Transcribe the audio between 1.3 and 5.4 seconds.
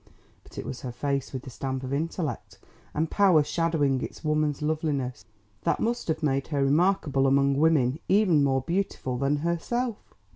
with the stamp of intellect and power shadowing its woman's loveliness